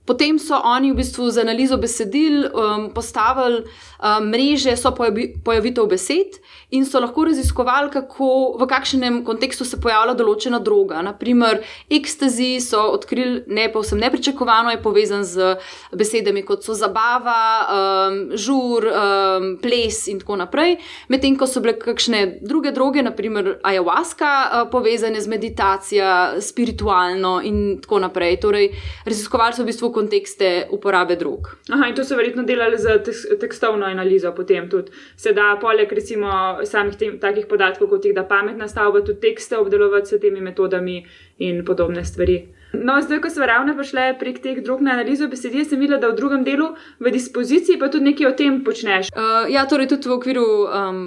Potem 0.04 0.38
so 0.38 0.60
oni 0.60 0.92
v 0.92 1.00
bistvu 1.00 1.30
z 1.32 1.40
analizo 1.40 1.78
besedil 1.80 2.44
um, 2.52 2.90
postavili 2.92 3.64
um, 3.64 4.28
mreže, 4.28 4.76
so 4.76 4.92
pojavi, 4.92 5.32
pojavitev 5.44 5.88
besed 5.88 6.36
in 6.76 6.84
so 6.84 7.00
lahko 7.00 7.24
raziskovali, 7.24 7.88
kako, 7.90 8.56
v 8.60 8.66
kakšnem 8.68 9.22
kontekstu 9.24 9.64
se 9.64 9.78
pojavlja 9.80 10.12
določena 10.18 10.60
droga. 10.60 11.00
Naprimer, 11.06 11.62
ekstazi 11.88 12.58
so 12.60 12.82
odkrili 12.92 13.44
ne 13.48 13.64
povsem 13.72 14.02
nepričakovano, 14.02 14.74
je 14.74 14.82
povezan 14.82 15.24
z 15.24 15.54
besedami 15.96 16.42
kot 16.44 16.66
so 16.66 16.76
zabava, 16.76 17.40
um, 17.64 18.18
žur, 18.36 18.84
um, 18.90 19.48
ples 19.62 20.02
in 20.12 20.20
tako 20.20 20.36
naprej. 20.42 20.76
Medtem 21.08 21.38
ko 21.40 21.48
so 21.48 21.64
bile 21.64 21.78
kakšne 21.80 22.44
druge 22.44 22.74
droge, 22.76 23.00
naprimer 23.06 23.54
ayahuasca, 23.64 24.34
uh, 24.34 24.68
povezane 24.68 25.22
z 25.24 25.32
meditacijo, 25.32 26.12
spiritualno 26.44 27.38
in 27.40 27.80
tako 27.80 28.04
naprej. 28.04 28.36
Torej, 28.44 28.70
raziskovali 29.08 29.56
so 29.56 29.64
v 29.64 29.72
bistvu 29.72 29.93
kontekste 29.94 30.66
uporabe 30.74 31.16
drog. 31.16 31.48
Aha, 31.72 31.88
in 31.88 31.94
to 31.94 32.04
so 32.04 32.16
verjetno 32.18 32.42
delali 32.42 32.78
z 32.78 32.98
tekstovno 33.40 33.86
analizo, 33.86 34.32
potem 34.34 34.68
tudi 34.70 34.92
se 35.16 35.32
da, 35.32 35.54
poleg 35.60 35.92
recimo 35.92 36.58
samih 36.64 36.98
tem, 36.98 37.18
takih 37.20 37.46
podatkov, 37.50 37.88
kot 37.92 38.04
jih 38.04 38.14
da 38.14 38.26
pametna 38.28 38.68
stavba, 38.68 39.04
tudi 39.06 39.20
tekste 39.28 39.58
obdelovati 39.58 40.10
s 40.10 40.20
temi 40.20 40.42
metodami 40.44 41.04
in 41.38 41.64
podobne 41.64 42.04
stvari. 42.04 42.42
No, 42.74 42.98
zdaj, 43.02 43.20
ko 43.22 43.30
smo 43.30 43.46
ravno 43.46 43.76
prišli 43.76 44.08
prek 44.18 44.42
teh 44.42 44.58
drug 44.62 44.82
na 44.82 44.96
analizo 44.98 45.28
besedil, 45.30 45.64
sem 45.64 45.80
videla, 45.80 46.00
da 46.02 46.10
v 46.10 46.18
drugem 46.18 46.44
delu 46.44 46.72
v 46.98 47.12
dispoziciji 47.14 47.78
pa 47.78 47.88
tudi 47.88 48.10
nekaj 48.10 48.26
o 48.26 48.34
tem 48.34 48.60
počneš. 48.66 49.12
Uh, 49.14 49.46
ja, 49.52 49.66
torej 49.70 49.92
tudi 49.94 50.10
v 50.10 50.18
okviru 50.18 50.46
um, 50.66 51.00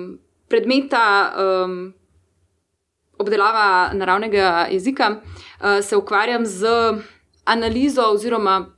predmeta. 0.48 1.06
Um, 1.36 1.80
Obdelava 3.18 3.90
naravnega 3.98 4.68
jezika, 4.70 5.08
uh, 5.10 5.80
se 5.82 5.98
ukvarjam 5.98 6.44
z 6.46 6.70
analizo 7.50 8.04
oziroma 8.14 8.77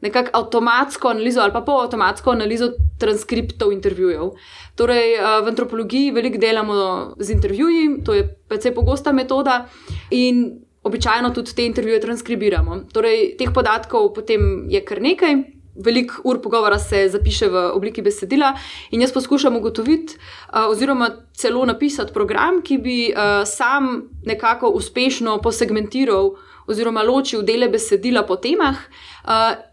nekako 0.00 0.30
avtomatsko 0.32 1.08
analizo 1.08 1.40
ali 1.40 1.52
pa 1.52 1.60
polavtomatsko 1.60 2.30
analizo 2.30 2.72
transkriptov 2.98 3.72
intervjujev. 3.72 4.30
Torej, 4.76 5.14
eh, 5.14 5.40
v 5.44 5.48
antropologiji 5.48 6.10
veliko 6.10 6.38
delamo 6.38 7.14
z 7.18 7.30
intervjuji, 7.30 8.04
to 8.04 8.14
je 8.14 8.26
precej 8.48 8.74
pogosta 8.74 9.12
metoda 9.12 9.66
in 10.10 10.60
običajno 10.82 11.30
tudi 11.30 11.54
te 11.54 11.66
intervjuje 11.66 12.00
transkribiramo. 12.00 12.80
Torej, 12.92 13.36
teh 13.38 13.52
podatkov 13.54 14.12
potem 14.14 14.70
je 14.70 14.84
kar 14.84 15.02
nekaj. 15.02 15.42
Veliko 15.80 16.20
ur 16.24 16.40
pogovora 16.42 16.78
se 16.78 17.08
zapiše 17.08 17.46
v 17.48 17.60
obliki 17.72 18.02
besedila, 18.02 18.50
in 18.90 19.00
jaz 19.00 19.12
poskušam 19.12 19.56
ugotoviti, 19.56 20.16
uh, 20.16 20.66
oziroma 20.68 21.08
celo 21.32 21.64
napisati 21.64 22.12
program, 22.12 22.58
ki 22.62 22.78
bi 22.78 22.96
uh, 23.14 23.46
sam 23.46 24.02
nekako 24.26 24.68
uspešno 24.76 25.38
posegmentiral 25.40 26.34
oziroma 26.66 27.02
ločil 27.02 27.42
dele 27.42 27.68
besedila 27.68 28.22
po 28.26 28.36
temah, 28.36 28.76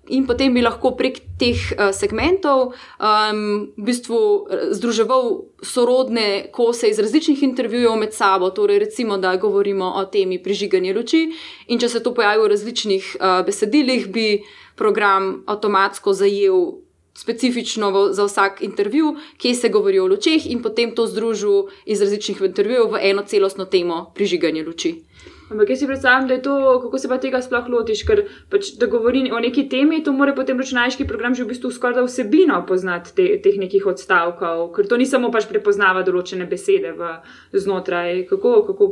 in 0.10 0.26
potem 0.28 0.54
bi 0.54 0.62
lahko 0.62 0.94
prek 0.98 1.20
teh 1.40 1.58
uh, 1.74 1.92
segmentov 1.94 2.74
um, 3.00 3.70
v 3.78 3.84
bistvu 3.90 4.20
združeval 4.74 5.46
sorodne 5.62 6.48
kose 6.52 6.90
iz 6.90 7.00
različnih 7.00 7.44
intervjujev 7.44 7.96
med 8.00 8.14
sabo. 8.14 8.50
Torej, 8.50 8.80
recimo, 8.80 9.18
da 9.18 9.36
govorimo 9.36 9.94
o 10.00 10.06
temi 10.06 10.42
prižiganja 10.44 10.96
luči, 10.96 11.28
in 11.68 11.80
če 11.80 11.90
se 11.90 12.04
to 12.04 12.14
pojavi 12.14 12.44
v 12.44 12.52
različnih 12.54 13.16
uh, 13.20 13.46
besedilih, 13.46 14.08
bi 14.08 14.28
program 14.76 15.44
avtomatsko 15.46 16.14
zajel. 16.14 16.84
Specifično 17.18 18.14
za 18.14 18.28
vsak 18.28 18.60
intervju, 18.62 19.16
kje 19.42 19.56
se 19.56 19.70
govori 19.74 19.98
o 20.00 20.06
lučeh, 20.06 20.44
in 20.52 20.62
potem 20.62 20.92
to 20.94 21.08
združil 21.10 21.72
iz 21.86 22.02
različnih 22.02 22.44
intervjujev 22.46 22.92
v 22.94 23.00
eno 23.10 23.24
celostno 23.26 23.66
temo 23.66 24.12
prižiganja 24.14 24.62
luči. 24.62 24.92
Ampak 25.52 25.70
jaz 25.70 25.80
si 25.80 25.88
predstavljam, 25.88 26.28
da 26.28 26.34
je 26.34 26.42
to, 26.42 26.82
kako 26.84 27.00
se 27.00 27.08
pa 27.08 27.18
tega 27.24 27.42
sploh 27.42 27.70
lotiš, 27.72 28.04
ker 28.08 28.24
pač, 28.52 28.74
da 28.80 28.90
govori 28.92 29.30
o 29.32 29.40
neki 29.40 29.68
temi, 29.72 30.02
to 30.04 30.12
mora 30.12 30.34
potem 30.36 30.60
računalniški 30.60 31.08
program 31.08 31.36
že 31.36 31.46
v 31.46 31.54
bistvu 31.54 31.72
skoraj 31.72 32.04
vsebino 32.08 32.60
poznati 32.68 33.16
te, 33.16 33.28
teh 33.44 33.56
nekih 33.60 33.88
odstavkov, 33.88 34.68
ker 34.76 34.90
to 34.92 35.00
ni 35.00 35.08
samo 35.08 35.32
pač 35.32 35.48
prepoznava 35.48 36.04
določene 36.08 36.50
besede 36.50 36.92
v, 36.98 37.14
znotraj. 37.56 38.26
Kako, 38.28 38.54
kako, 38.68 38.90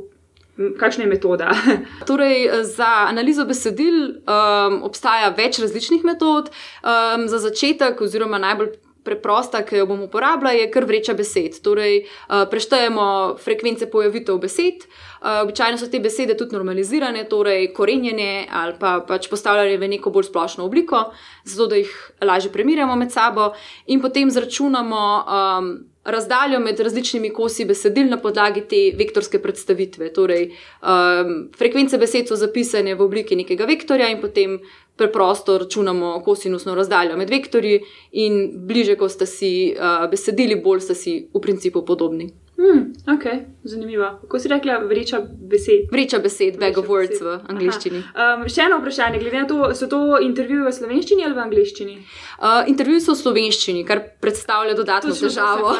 kakšna 0.80 1.04
je 1.04 1.12
metoda? 1.12 1.52
torej, 2.10 2.48
za 2.64 3.10
analizo 3.10 3.44
besedil 3.46 4.00
um, 4.24 4.80
obstaja 4.88 5.34
več 5.36 5.60
različnih 5.60 6.08
metod. 6.08 6.54
Um, 6.80 7.28
za 7.28 7.44
začetek, 7.44 8.00
oziroma 8.00 8.40
najbolj 8.40 8.78
preprosta, 9.06 9.62
ki 9.62 9.84
jo 9.84 9.86
bomo 9.86 10.08
uporabljali, 10.08 10.64
je 10.64 10.70
kar 10.74 10.88
vreča 10.90 11.14
besed. 11.14 11.60
Torej, 11.64 12.06
uh, 12.06 12.48
preštejemo 12.50 13.36
frekvence 13.44 13.92
pojavitev 13.92 14.40
besed. 14.42 14.88
Uh, 14.88 15.15
običajno 15.26 15.78
so 15.78 15.88
te 15.90 16.00
besede 16.00 16.38
tudi 16.38 16.56
normalizirane, 16.56 17.26
torej 17.30 17.72
korenjene 17.74 18.46
ali 18.52 18.78
pa 18.80 19.00
pač 19.08 19.30
postavljene 19.30 19.78
v 19.78 19.90
neko 19.96 20.14
bolj 20.14 20.30
splošno 20.30 20.66
obliko, 20.66 21.10
zato 21.44 21.68
da 21.68 21.82
jih 21.82 21.92
lažje 22.22 22.52
primerjamo 22.52 22.96
med 22.96 23.12
sabo 23.12 23.52
in 23.88 24.02
potem 24.02 24.32
zračunamo. 24.32 25.04
Um, 25.26 25.76
Razdaljo 26.06 26.60
med 26.62 26.80
različnimi 26.80 27.32
kosi 27.34 27.66
besedil 27.66 28.06
na 28.10 28.20
podlagi 28.22 28.62
te 28.70 28.82
vektorske 28.98 29.40
predstavitve. 29.42 30.12
Torej, 30.14 30.52
um, 30.86 31.32
frekvence 31.58 31.98
besed 31.98 32.30
so 32.30 32.38
zapisane 32.38 32.94
v 32.94 33.02
obliki 33.02 33.34
nekega 33.36 33.66
vektorja, 33.66 34.12
in 34.14 34.22
potem 34.22 34.60
preprosto 34.96 35.58
računamo 35.58 36.20
kosinusno 36.22 36.78
razdaljo 36.78 37.18
med 37.18 37.34
vektorji, 37.34 37.82
in 38.22 38.38
bliže, 38.68 39.00
ko 39.02 39.10
ste 39.10 39.26
si 39.26 39.52
uh, 39.74 40.06
besedili, 40.12 40.62
bolj 40.62 40.86
ste 40.86 41.02
si 41.02 41.20
v 41.34 41.42
principu 41.42 41.82
podobni. 41.82 42.30
Hmm, 42.66 42.94
ok, 43.16 43.24
zanimivo. 43.64 44.20
Kako 44.22 44.40
si 44.40 44.48
rekla, 44.48 44.78
vreča 44.78 45.20
besed? 45.52 45.92
Vreča 45.92 46.20
besed, 46.20 46.58
bag 46.60 46.78
of 46.78 46.88
words 46.90 47.22
v 47.22 47.36
angleščini. 47.52 48.00
Um, 48.16 48.46
še 48.50 48.64
eno 48.66 48.80
vprašanje, 48.80 49.20
glede 49.22 49.42
na 49.44 49.48
to, 49.50 49.60
so 49.78 49.90
to 49.92 50.00
intervjuje 50.24 50.66
v 50.66 50.74
slovenščini 50.80 51.28
ali 51.28 51.38
v 51.38 51.44
angleščini? 51.44 51.98
Uh, 52.40 52.64
intervjuji 52.72 53.04
so 53.06 53.14
v 53.14 53.22
slovenščini, 53.22 53.84
kar 53.86 54.02
predstavlja 54.24 54.74
dodatno 54.78 55.14
težavo. 55.14 55.76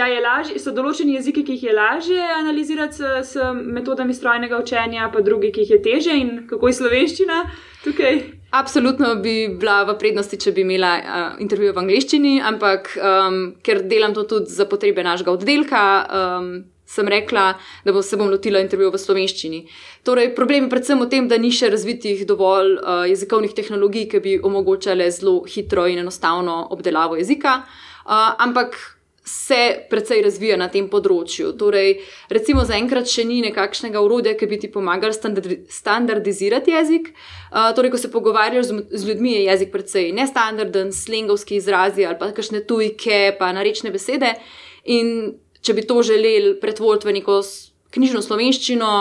Ja, 0.00 0.10
lažje, 0.20 0.58
so 0.60 0.74
določeni 0.76 1.16
jeziki, 1.16 1.44
ki 1.46 1.56
jih 1.56 1.70
je 1.70 1.76
lažje 1.76 2.26
analizirati 2.36 3.00
s, 3.00 3.32
s 3.32 3.54
metodami 3.56 4.14
strojnega 4.16 4.60
učenja, 4.60 5.08
pa 5.14 5.24
drugi, 5.24 5.54
ki 5.54 5.64
jih 5.64 5.74
je 5.76 5.80
teže 5.88 6.20
in 6.20 6.36
kako 6.50 6.68
je 6.68 6.78
slovenščina 6.82 7.40
tukaj? 7.84 8.39
Absolutno 8.50 9.14
bi 9.22 9.48
bila 9.48 9.84
v 9.86 9.94
prednosti, 9.98 10.34
če 10.34 10.50
bi 10.52 10.64
imela 10.64 10.96
uh, 10.98 11.38
intervjuje 11.42 11.74
v 11.74 11.82
angleščini, 11.84 12.32
ampak 12.42 12.90
um, 12.98 13.38
ker 13.62 13.84
delam 13.86 14.14
to 14.16 14.24
tudi 14.26 14.50
za 14.50 14.66
potrebe 14.66 15.04
našega 15.06 15.30
oddelka, 15.36 15.82
um, 16.10 16.48
sem 16.90 17.06
rekla, 17.06 17.52
da 17.86 17.94
bo 17.94 18.02
se 18.02 18.18
bom 18.18 18.26
lotila 18.26 18.58
intervjuja 18.58 18.90
v 18.96 18.98
slovenščini. 18.98 19.60
Torej, 20.02 20.32
problem 20.34 20.66
je 20.66 20.72
predvsem 20.72 20.98
v 20.98 21.06
tem, 21.12 21.28
da 21.30 21.38
ni 21.38 21.52
še 21.54 21.70
razvitih 21.70 22.24
dovolj 22.26 22.74
uh, 22.80 23.04
jezikovnih 23.06 23.54
tehnologij, 23.54 24.08
ki 24.10 24.22
bi 24.24 24.34
omogočale 24.42 25.06
zelo 25.14 25.44
hitro 25.46 25.86
in 25.86 26.02
enostavno 26.02 26.64
obdelavo 26.74 27.20
jezika. 27.22 27.60
Uh, 28.02 28.34
ampak 28.42 28.74
se 29.24 29.86
precej 29.90 30.22
razvija 30.24 30.56
na 30.56 30.68
tem 30.72 30.88
področju. 30.90 31.52
Torej, 31.60 32.00
recimo, 32.32 32.64
zaenkrat 32.66 33.08
še 33.10 33.26
ni 33.28 33.40
nekakšnega 33.44 34.00
urodja, 34.02 34.32
ki 34.38 34.48
bi 34.48 34.58
ti 34.62 34.70
pomagal 34.72 35.12
standardizirati 35.12 36.74
jezik. 36.74 37.12
Uh, 37.50 37.70
torej, 37.76 37.92
ko 37.92 38.00
se 38.00 38.10
pogovarjaš 38.12 38.70
z, 38.70 38.82
z 38.90 39.10
ljudmi, 39.10 39.34
je 39.36 39.44
jezik 39.50 39.72
precej 39.74 40.10
nestandarden, 40.16 40.94
slengovski 40.96 41.60
izrazi 41.60 42.08
ali 42.08 42.18
pa 42.20 42.32
kakšne 42.32 42.64
tujke, 42.64 43.36
pa 43.38 43.52
narečne 43.56 43.92
besede. 43.94 44.34
In 44.88 45.34
če 45.60 45.76
bi 45.76 45.84
to 45.84 46.00
želeli 46.06 46.56
pretvoriti 46.60 47.10
v 47.10 47.18
neko 47.20 47.42
knjižno 47.92 48.22
slovenščino, 48.24 48.92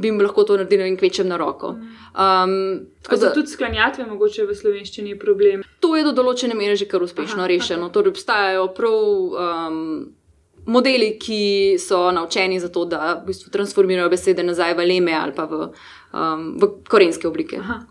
bi 0.00 0.08
jim 0.08 0.20
lahko 0.20 0.44
to 0.44 0.56
naredili 0.56 0.88
in 0.88 0.96
kvečem 0.96 1.28
na 1.28 1.36
roko. 1.36 1.68
Um, 1.68 2.86
tako 3.02 3.16
da 3.16 3.32
tudi 3.34 3.52
sklanjatve, 3.52 4.06
mogoče 4.06 4.46
v 4.46 4.54
slovenščini, 4.54 5.18
problem. 5.18 5.62
To 5.80 5.96
je 5.96 6.04
do 6.04 6.12
določene 6.16 6.54
mere 6.54 6.76
že 6.76 6.88
kar 6.90 7.02
uspešno 7.02 7.44
Aha, 7.44 7.50
rešeno. 7.52 7.88
Okay. 7.88 7.94
Torej, 7.94 8.14
obstajajo 8.14 8.68
prav 8.74 8.96
um, 8.96 9.82
modeli, 10.66 11.12
ki 11.18 11.76
so 11.78 12.10
naučeni 12.12 12.60
za 12.60 12.68
to, 12.68 12.84
da 12.84 13.14
v 13.20 13.26
bistvu 13.30 13.52
transformirajo 13.54 14.10
besede 14.10 14.42
nazaj 14.42 14.74
v 14.74 14.88
leme 14.88 15.14
ali 15.14 15.36
pa 15.36 15.46
v, 15.50 15.68
um, 16.12 16.48
v 16.58 16.72
korenske 16.88 17.28
oblike. 17.28 17.60
Aha. 17.62 17.84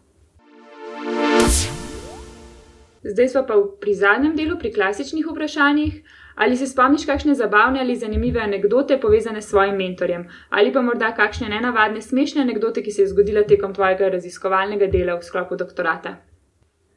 Zdaj 3.06 3.30
smo 3.30 3.46
pa 3.46 3.56
pri 3.80 3.94
zadnjem 3.94 4.36
delu, 4.36 4.58
pri 4.58 4.74
klasičnih 4.74 5.28
vprašanjih. 5.30 6.02
Ali 6.36 6.58
se 6.58 6.68
spomniš 6.68 7.06
kakšne 7.06 7.36
zabavne 7.36 7.80
ali 7.80 7.96
zanimive 7.96 8.42
anekdote 8.42 9.00
povezane 9.00 9.42
s 9.42 9.50
svojim 9.50 9.76
mentorjem, 9.76 10.28
ali 10.50 10.74
pa 10.74 10.82
morda 10.82 11.14
kakšne 11.16 11.50
nenavadne, 11.50 12.02
smešne 12.02 12.42
anekdote, 12.42 12.84
ki 12.84 12.92
se 12.92 13.02
je 13.02 13.08
zgodila 13.08 13.44
tekom 13.48 13.74
tvojega 13.74 14.10
raziskovalnega 14.10 14.88
dela 14.92 15.16
v 15.16 15.24
sklopu 15.24 15.56
doktorata? 15.56 16.18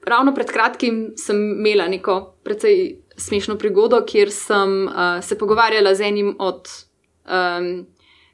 Ravno 0.06 0.34
pred 0.34 0.50
kratkim 0.50 1.12
sem 1.16 1.36
imela 1.58 1.88
neko 1.88 2.34
precej 2.42 2.98
smešno 3.16 3.58
prigodo, 3.58 4.02
kjer 4.06 4.30
sem 4.30 4.86
uh, 4.86 5.22
se 5.22 5.38
pogovarjala 5.38 5.94
z 5.94 6.00
enim 6.00 6.36
od 6.38 6.68
um, 7.28 7.86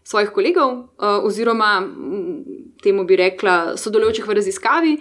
svojih 0.02 0.30
kolegov, 0.30 0.72
uh, 0.72 1.24
oziroma 1.24 1.82
temu 2.82 3.04
bi 3.04 3.16
rekla, 3.16 3.76
sodelujočih 3.76 4.28
v 4.28 4.36
raziskavi. 4.40 4.98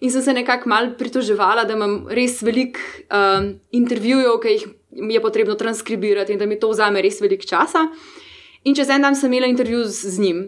In 0.00 0.10
sem 0.10 0.22
se 0.22 0.32
nekako 0.32 0.68
mal 0.68 0.90
pritoževala, 0.98 1.64
da 1.64 1.72
imam 1.72 2.04
res 2.08 2.42
veliko 2.42 2.80
um, 3.08 3.54
intervjujev, 3.72 4.40
ki 4.42 4.56
jih 4.56 4.66
je 4.90 5.20
potrebno 5.20 5.54
transkribirati 5.54 6.32
in 6.32 6.38
da 6.38 6.46
mi 6.46 6.60
to 6.60 6.70
vzame 6.70 7.02
res 7.02 7.20
veliko 7.20 7.46
časa. 7.46 7.88
In 8.64 8.74
čez 8.74 8.90
en 8.90 9.02
dan 9.02 9.14
sem 9.14 9.32
imela 9.32 9.46
intervju 9.46 9.84
z, 9.84 10.10
z 10.10 10.18
njim. 10.18 10.38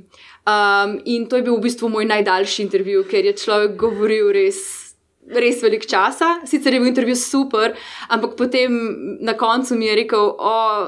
Um, 0.48 0.98
in 1.04 1.28
to 1.28 1.36
je 1.36 1.42
bil 1.42 1.56
v 1.56 1.68
bistvu 1.68 1.88
moj 1.88 2.04
najdaljši 2.08 2.62
intervju, 2.62 3.04
ker 3.10 3.24
je 3.24 3.36
človek 3.36 3.76
govoril 3.78 4.32
res 4.34 4.88
res 5.28 5.62
velik 5.62 5.84
časa. 5.86 6.38
Sicer 6.48 6.74
je 6.74 6.80
bil 6.80 6.88
intervju 6.88 7.16
super, 7.16 7.74
ampak 8.08 8.36
potem 8.36 8.72
na 9.20 9.36
koncu 9.36 9.76
mi 9.76 9.86
je 9.86 9.96
rekel: 10.02 10.32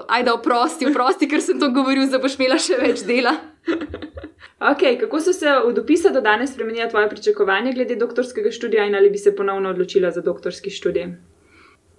Ajde, 0.08 0.32
oprosti, 0.32 0.88
oprosti, 0.88 1.28
ker 1.28 1.42
sem 1.44 1.60
to 1.60 1.70
govoril, 1.74 2.08
da 2.10 2.18
boš 2.18 2.38
imela 2.40 2.58
še 2.58 2.80
več 2.80 3.04
dela. 3.06 3.36
Okay, 4.60 4.98
kako 5.00 5.16
so 5.24 5.32
se 5.32 5.48
od 5.48 5.78
opisa 5.78 6.10
do 6.12 6.20
danes 6.20 6.50
spremenila 6.52 6.84
tvoje 6.92 7.08
pričakovanja 7.08 7.72
glede 7.72 7.94
doktorskega 7.96 8.50
študija 8.52 8.84
in 8.84 8.94
ali 8.94 9.08
bi 9.10 9.18
se 9.18 9.32
ponovno 9.36 9.70
odločila 9.70 10.10
za 10.10 10.20
doktorski 10.20 10.70
študij? 10.70 11.06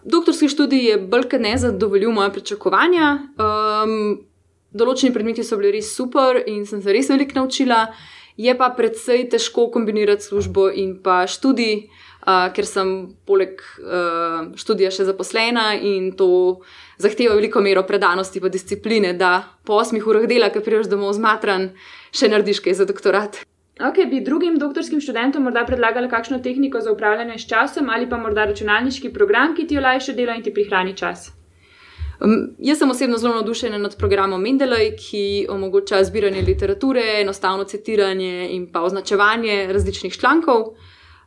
Doktorski 0.04 0.50
študij 0.50 0.86
je 0.90 0.98
kot 1.12 1.40
ne 1.40 1.58
zadovoljil 1.58 2.12
moje 2.12 2.32
pričakovanja. 2.34 3.10
Um, 3.38 4.22
določeni 4.74 5.14
predmeti 5.14 5.44
so 5.44 5.60
bili 5.60 5.76
res 5.78 5.92
super 5.96 6.42
in 6.48 6.66
sem 6.66 6.82
se 6.82 6.94
res 6.94 7.12
veliko 7.12 7.38
naučila, 7.38 7.92
je 8.40 8.54
pa 8.58 8.72
predvsej 8.74 9.28
težko 9.30 9.68
kombinirati 9.70 10.26
službo 10.26 10.70
in 10.72 10.96
pa 11.04 11.26
študij, 11.28 11.76
uh, 12.26 12.50
ker 12.56 12.66
sem 12.66 13.12
poleg 13.28 13.62
uh, 13.84 14.50
študija 14.58 14.90
še 14.96 15.06
zaposlena 15.12 15.76
in 15.76 16.12
to 16.18 16.64
zahteva 16.98 17.36
veliko 17.38 17.62
mero 17.62 17.84
predanosti 17.84 18.42
in 18.42 18.50
discipline, 18.50 19.14
da 19.14 19.44
po 19.66 19.78
osmih 19.84 20.08
urah 20.08 20.26
dela, 20.26 20.50
ki 20.50 20.64
priješ 20.64 20.90
domov 20.90 21.14
zmatran, 21.20 21.74
še 22.16 22.32
narediš 22.32 22.64
kaj 22.64 22.82
za 22.82 22.90
doktorat. 22.90 23.44
Ok, 23.80 23.96
bi 24.10 24.20
drugim 24.22 24.58
doktorskim 24.60 25.02
študentom 25.02 25.44
morda 25.44 25.64
predlagali 25.66 26.10
kakšno 26.10 26.40
tehniko 26.40 26.82
za 26.82 26.92
upravljanje 26.92 27.38
s 27.40 27.48
časom 27.48 27.90
ali 27.90 28.10
pa 28.10 28.18
morda 28.18 28.46
računalniški 28.46 29.14
program, 29.14 29.56
ki 29.56 29.68
ti 29.68 29.78
olajša 29.78 30.14
delo 30.14 30.36
in 30.36 30.44
ti 30.44 30.54
prihrani 30.54 30.98
čas? 30.98 31.32
Um, 32.22 32.52
jaz 32.60 32.78
sem 32.78 32.92
osebno 32.92 33.18
zelo 33.18 33.36
navdušena 33.36 33.78
nad 33.78 33.96
programom 33.98 34.44
Mendeley, 34.44 34.92
ki 35.00 35.48
omogoča 35.50 36.04
zbiranje 36.04 36.42
literature, 36.42 37.02
enostavno 37.22 37.64
citiranje 37.64 38.50
in 38.52 38.68
pa 38.72 38.82
označevanje 38.82 39.68
različnih 39.74 40.20
člankov. 40.20 40.76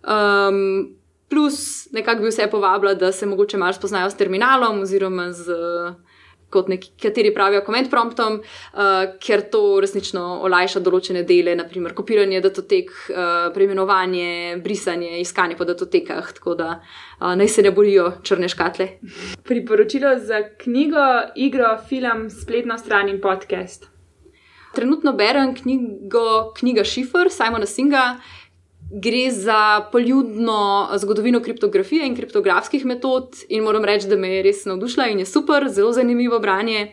Um, 0.04 0.94
plus, 1.28 1.88
nekako 1.92 2.22
bi 2.22 2.28
vse 2.28 2.46
povabila, 2.50 2.94
da 2.94 3.12
se 3.12 3.26
mogoče 3.26 3.56
malo 3.56 3.72
spoznajo 3.72 4.10
s 4.10 4.16
terminalom 4.16 4.80
oziroma 4.80 5.32
z. 5.32 5.48
Uh, 5.50 6.13
kot 6.54 6.70
nekateri 6.72 7.32
pravijo, 7.34 7.64
command 7.66 7.90
promptom, 7.92 8.40
uh, 8.40 8.92
ker 9.22 9.44
to 9.52 9.62
resnično 9.84 10.22
olajša 10.46 10.82
določene 10.84 11.24
dele, 11.26 11.56
naprimer 11.58 11.96
kopiranje 11.96 12.42
datotek, 12.44 12.92
uh, 13.12 13.32
preimenovanje, 13.54 14.60
brisanje, 14.64 15.16
iskanje 15.22 15.58
po 15.58 15.66
datotekah, 15.68 16.30
tako 16.38 16.58
da 16.58 16.70
uh, 16.78 17.32
naj 17.38 17.50
se 17.56 17.66
ne 17.66 17.74
borijo 17.74 18.12
črne 18.22 18.50
škatle. 18.52 18.88
Priporočilo 19.44 20.14
za 20.22 20.44
knjigo, 20.62 21.08
igro, 21.36 21.74
film, 21.88 22.28
spletno 22.30 22.78
stran 22.78 23.10
in 23.12 23.20
podcast. 23.24 23.90
Trenutno 24.74 25.12
berem 25.12 25.54
knjigo 25.54 26.52
Knjiga 26.56 26.82
Šifr, 26.84 27.30
Simona 27.30 27.66
Singa 27.66 28.16
gre 28.90 29.30
za 29.30 29.88
poljudno 29.92 30.88
zgodovino 30.96 31.40
kriptografije 31.40 32.06
in 32.06 32.16
kriptografskih 32.16 32.84
metod, 32.86 33.28
in 33.48 33.62
moram 33.62 33.84
reči, 33.84 34.08
da 34.08 34.16
me 34.16 34.28
je 34.28 34.42
res 34.42 34.64
navdušila 34.64 35.06
in 35.06 35.18
je 35.18 35.26
super, 35.26 35.68
zelo 35.68 35.92
zanimivo 35.92 36.38
branje. 36.38 36.92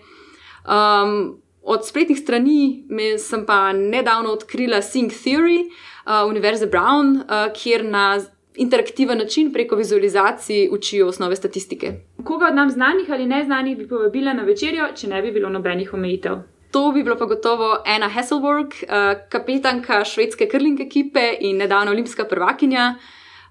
Um, 0.65 1.41
od 1.61 1.87
spletnih 1.87 2.19
strani 2.19 2.83
sem 3.19 3.45
pa 3.45 3.73
nedavno 3.73 4.31
odkrila 4.31 4.81
Think 4.81 5.11
Theory, 5.11 5.65
uh, 5.65 6.29
Univerze 6.29 6.67
Brown, 6.67 7.15
uh, 7.15 7.53
kjer 7.53 7.85
na 7.85 8.19
interaktiven 8.55 9.17
način 9.17 9.53
preko 9.53 9.75
vizualizacij 9.75 10.69
učijo 10.71 11.07
osnove 11.07 11.35
statistike. 11.35 11.93
Koga 12.23 12.47
od 12.47 12.55
nam 12.55 12.69
znanih 12.69 13.11
ali 13.11 13.25
neznanih 13.25 13.77
bi 13.77 13.87
povabila 13.87 14.33
na 14.33 14.43
večerjo, 14.43 14.87
če 14.95 15.07
ne 15.07 15.21
bi 15.21 15.31
bilo 15.31 15.49
nobenih 15.49 15.93
omejitev? 15.93 16.37
To 16.71 16.91
bi 16.91 17.03
bilo 17.03 17.17
pa 17.19 17.25
gotovo 17.25 17.77
Anna 17.85 18.07
Hasselborg, 18.09 18.67
uh, 18.83 19.27
kapetanka 19.29 20.05
švedske 20.05 20.47
krling 20.47 20.79
ekipe 20.79 21.33
in 21.39 21.57
nedavno 21.57 21.91
olimpijska 21.91 22.25
prvakinja, 22.25 22.95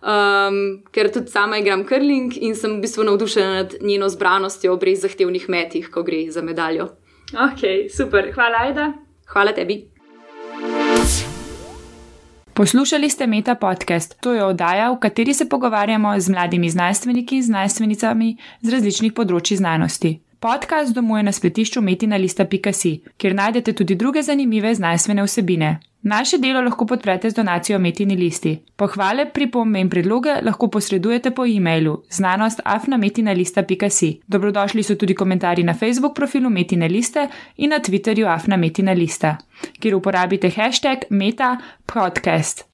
um, 0.00 0.80
ker 0.92 1.12
tudi 1.12 1.28
sama 1.28 1.58
igram 1.60 1.84
krling 1.84 2.32
in 2.40 2.56
sem 2.56 2.78
v 2.78 2.80
bistvu 2.86 3.04
navdušena 3.04 3.52
nad 3.54 3.74
njeno 3.80 4.08
zbranostjo 4.08 4.72
ob 4.72 4.82
res 4.88 5.04
zahtevnih 5.04 5.48
metih, 5.48 5.90
ko 5.92 6.02
gre 6.02 6.30
za 6.30 6.42
medaljo. 6.42 6.88
Ok, 7.36 7.92
super, 7.96 8.32
hvala, 8.34 8.64
Aida. 8.66 8.92
Hvala 9.28 9.52
tebi. 9.52 9.84
Poslušali 12.54 13.10
ste 13.10 13.26
Meta 13.26 13.54
podcast. 13.54 14.16
To 14.20 14.32
je 14.32 14.44
oddaja, 14.44 14.90
v 14.92 14.98
kateri 14.98 15.34
se 15.34 15.48
pogovarjamo 15.48 16.20
z 16.20 16.28
mladimi 16.28 16.70
znanstveniki 16.70 17.36
in 17.36 17.42
znanstvenicami 17.42 18.36
z 18.60 18.72
različnih 18.72 19.12
področji 19.12 19.56
znanosti. 19.56 20.29
Podcast 20.40 20.94
domuje 20.94 21.22
na 21.22 21.32
spletišču 21.32 21.80
metina.si, 21.84 23.00
kjer 23.16 23.34
najdete 23.34 23.72
tudi 23.76 23.94
druge 23.94 24.22
zanimive 24.22 24.74
znanstvene 24.74 25.22
vsebine. 25.22 25.80
Naše 26.02 26.38
delo 26.38 26.60
lahko 26.64 26.86
podprete 26.86 27.30
z 27.30 27.34
donacijo 27.34 27.78
Metini 27.78 28.16
listi. 28.16 28.58
Pohvale, 28.76 29.26
pripombe 29.32 29.80
in 29.80 29.90
predloge 29.90 30.34
lahko 30.42 30.68
posredujete 30.68 31.30
po 31.30 31.46
e-mailu 31.46 32.02
znanost.afnametina.si. 32.10 34.20
Dobrodošli 34.26 34.82
so 34.82 34.94
tudi 34.94 35.14
komentarji 35.14 35.64
na 35.64 35.74
Facebook 35.74 36.14
profilu 36.14 36.50
Metine 36.50 36.88
liste 36.88 37.28
in 37.56 37.70
na 37.70 37.78
Twitterju 37.78 38.26
afnametina 38.26 38.92
lista, 38.92 39.36
kjer 39.80 39.94
uporabite 39.94 40.50
hashtag 40.50 40.98
meta 41.10 41.56
podcast. 41.86 42.64